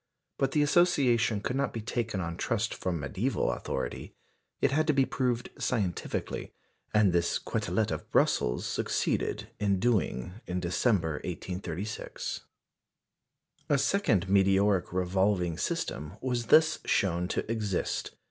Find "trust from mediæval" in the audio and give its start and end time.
2.35-3.55